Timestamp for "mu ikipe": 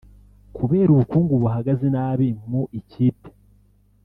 2.49-3.29